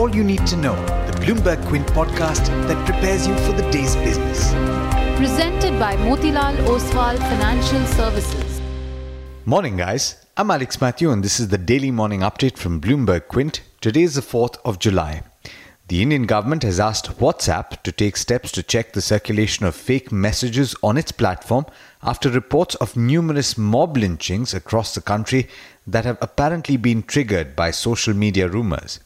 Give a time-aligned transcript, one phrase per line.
[0.00, 0.74] all you need to know,
[1.08, 4.50] the Bloomberg Quint podcast that prepares you for the day's business.
[5.18, 8.62] Presented by Motilal Oswal Financial Services.
[9.44, 10.24] Morning, guys.
[10.38, 13.60] I'm Alex Matthew, and this is the daily morning update from Bloomberg Quint.
[13.82, 15.22] Today is the 4th of July.
[15.88, 20.10] The Indian government has asked WhatsApp to take steps to check the circulation of fake
[20.10, 21.66] messages on its platform
[22.02, 25.46] after reports of numerous mob lynchings across the country
[25.86, 28.98] that have apparently been triggered by social media rumors.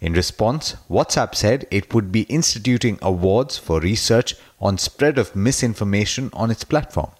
[0.00, 6.30] In response, WhatsApp said it would be instituting awards for research on spread of misinformation
[6.32, 7.10] on its platform.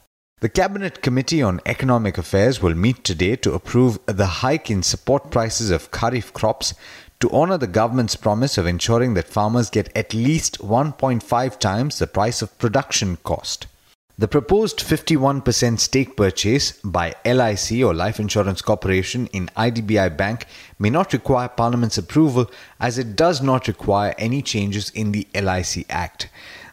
[0.40, 5.32] The Cabinet Committee on Economic Affairs will meet today to approve the hike in support
[5.32, 6.74] prices of kharif crops
[7.18, 12.06] to honor the government's promise of ensuring that farmers get at least 1.5 times the
[12.06, 13.66] price of production cost.
[14.20, 20.46] The proposed 51% stake purchase by LIC or Life Insurance Corporation in IDBI Bank
[20.76, 22.50] may not require Parliament's approval
[22.80, 26.30] as it does not require any changes in the LIC Act.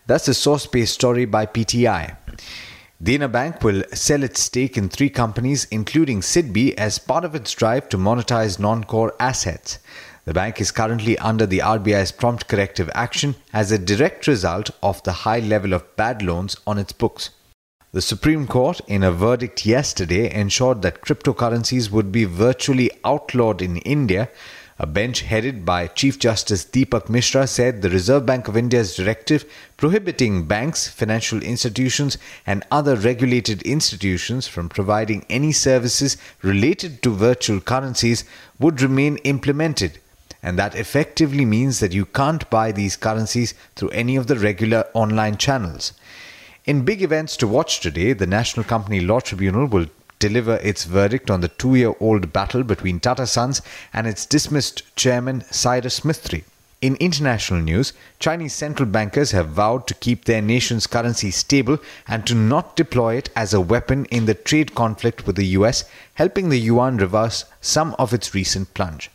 [0.07, 2.17] That's a source based story by PTI.
[2.99, 7.51] Dena Bank will sell its stake in three companies, including Sidbi, as part of its
[7.51, 9.77] drive to monetize non core assets.
[10.25, 15.01] The bank is currently under the RBI's prompt corrective action as a direct result of
[15.03, 17.29] the high level of bad loans on its books.
[17.91, 23.77] The Supreme Court, in a verdict yesterday, ensured that cryptocurrencies would be virtually outlawed in
[23.77, 24.29] India
[24.77, 29.45] a bench headed by Chief Justice Dipak Misra said the Reserve Bank of India's directive
[29.77, 37.61] prohibiting banks, financial institutions, and other regulated institutions from providing any services related to virtual
[37.61, 38.25] currencies
[38.59, 39.97] would remain implemented.
[40.45, 44.85] And that effectively means that you can't buy these currencies through any of the regular
[44.93, 45.93] online channels.
[46.65, 49.87] In big events to watch today, the National Company Law Tribunal will
[50.19, 54.83] deliver its verdict on the two year old battle between Tata Sons and its dismissed
[54.95, 56.43] chairman Cyrus Mistry.
[56.79, 62.23] In international news, Chinese central bankers have vowed to keep their nation's currency stable and
[62.27, 66.49] to not deploy it as a weapon in the trade conflict with the US, helping
[66.49, 69.09] the yuan reverse some of its recent plunge.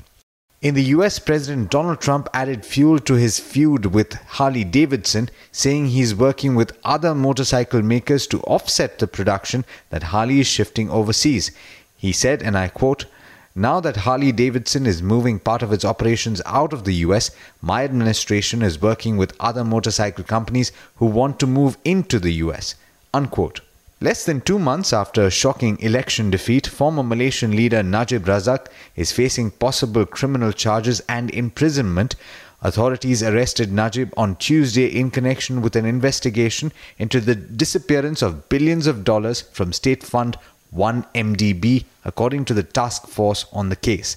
[0.62, 5.86] In the US, President Donald Trump added fuel to his feud with Harley Davidson, saying
[5.86, 11.50] he's working with other motorcycle makers to offset the production that Harley is shifting overseas.
[11.96, 13.06] He said, and I quote,
[13.54, 17.30] now that Harley Davidson is moving part of its operations out of the US,
[17.62, 22.74] my administration is working with other motorcycle companies who want to move into the US.
[23.14, 23.62] Unquote.
[24.02, 29.12] Less than two months after a shocking election defeat, former Malaysian leader Najib Razak is
[29.12, 32.16] facing possible criminal charges and imprisonment.
[32.62, 38.86] Authorities arrested Najib on Tuesday in connection with an investigation into the disappearance of billions
[38.86, 40.38] of dollars from state fund
[40.74, 44.16] 1MDB, according to the task force on the case.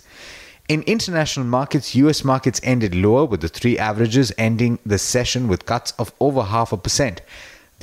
[0.69, 5.65] In international markets, US markets ended lower with the three averages ending the session with
[5.65, 7.21] cuts of over half a percent.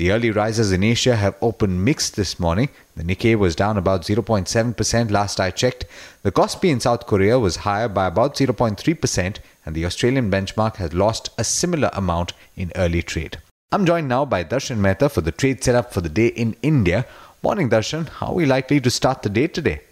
[0.01, 2.71] The early rises in Asia have opened mixed this morning.
[2.97, 5.85] The Nikkei was down about 0.7% last I checked.
[6.23, 10.95] The Kospi in South Korea was higher by about 0.3%, and the Australian benchmark has
[10.95, 13.37] lost a similar amount in early trade.
[13.73, 17.05] I'm joined now by Darshan Mehta for the trade setup for the day in India.
[17.43, 18.09] Morning, Darshan.
[18.09, 19.83] How are we likely to start the day today?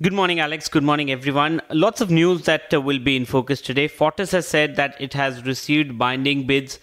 [0.00, 0.70] Good morning, Alex.
[0.70, 1.60] Good morning, everyone.
[1.68, 3.88] Lots of news that uh, will be in focus today.
[3.88, 6.78] Fortis has said that it has received binding bids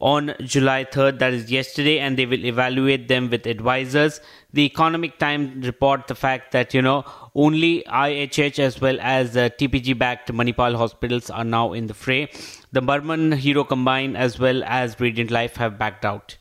[0.00, 4.20] on July 3rd, that is yesterday, and they will evaluate them with advisors.
[4.52, 9.48] The Economic Times report the fact that, you know, only IHH as well as uh,
[9.58, 12.30] TPG backed Manipal hospitals are now in the fray.
[12.72, 16.36] The Burman Hero Combine as well as Radiant Life have backed out.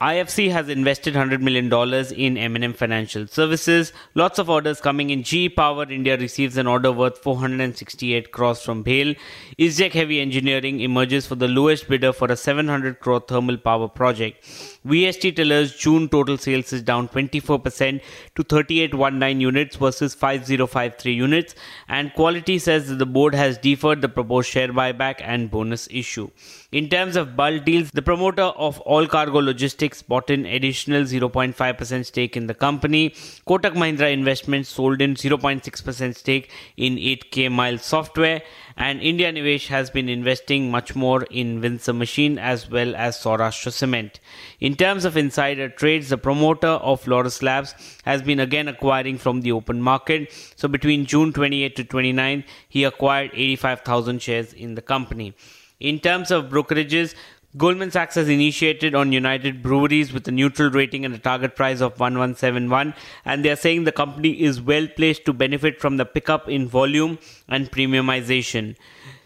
[0.00, 1.70] IFC has invested $100 million
[2.16, 3.92] in M&M Financial Services.
[4.14, 5.22] Lots of orders coming in.
[5.22, 9.14] GE Power India receives an order worth 468 crores from BHEL.
[9.58, 14.42] ISGEC Heavy Engineering emerges for the lowest bidder for a 700 crore thermal power project.
[14.86, 18.00] VST Tillers June total sales is down 24%
[18.36, 21.54] to 3819 units versus 5053 units.
[21.88, 26.30] And Quality says that the board has deferred the proposed share buyback and bonus issue.
[26.72, 32.36] In terms of bulk deals, the promoter of Allcargo Logistics bought in additional 0.5% stake
[32.36, 33.10] in the company.
[33.46, 38.42] Kotak Mahindra Investments sold in 0.6% stake in 8K Mile Software.
[38.76, 43.72] And India Nivesh has been investing much more in Windsor Machine as well as Saurashtra
[43.72, 44.20] Cement.
[44.60, 49.42] In terms of insider trades, the promoter of Laurus Labs has been again acquiring from
[49.42, 50.32] the open market.
[50.56, 55.34] So between June 28 to 29, he acquired 85,000 shares in the company.
[55.80, 57.14] In terms of brokerages,
[57.56, 61.80] Goldman Sachs has initiated on United Breweries with a neutral rating and a target price
[61.80, 62.94] of 1171
[63.24, 66.68] and they are saying the company is well placed to benefit from the pickup in
[66.68, 67.18] volume
[67.48, 68.76] and premiumization.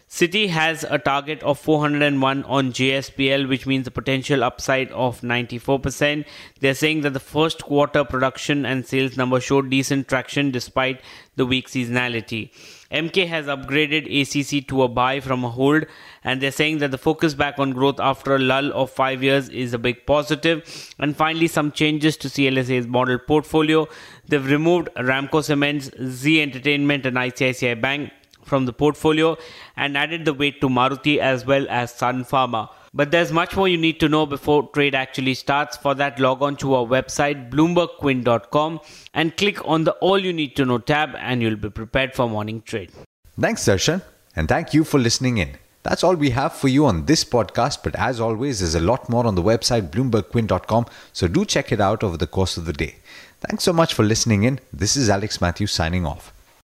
[0.07, 6.25] Citi has a target of 401 on JSPL, which means a potential upside of 94%.
[6.59, 11.01] They're saying that the first quarter production and sales numbers showed decent traction despite
[11.35, 12.51] the weak seasonality.
[12.91, 15.85] Emkay has upgraded ACC to a buy from a hold,
[16.23, 19.49] and they're saying that the focus back on growth after a lull of five years
[19.49, 20.93] is a big positive.
[20.99, 23.87] And finally, some changes to CLSA's model portfolio.
[24.27, 28.11] They've removed Ramco Cements, Zee Entertainment, and ICICI Bank
[28.45, 29.37] from the portfolio
[29.75, 32.69] and added the weight to Maruti as well as Sun Pharma.
[32.93, 35.75] But there's much more you need to know before trade actually starts.
[35.75, 38.79] For that, log on to our website, bloombergquint.com,
[39.13, 42.29] and click on the All You Need to Know tab, and you'll be prepared for
[42.29, 42.91] morning trade.
[43.37, 44.01] Thanks, Darshan,
[44.35, 45.57] and thank you for listening in.
[45.83, 49.09] That's all we have for you on this podcast, but as always, there's a lot
[49.09, 52.73] more on the website, bloombergquint.com, so do check it out over the course of the
[52.73, 52.95] day.
[53.41, 54.59] Thanks so much for listening in.
[54.73, 56.34] This is Alex Matthews signing off.